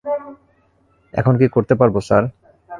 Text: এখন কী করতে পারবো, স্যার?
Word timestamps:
এখন 1.13 1.33
কী 1.37 1.47
করতে 1.47 1.73
পারবো, 1.75 1.99
স্যার? 2.01 2.23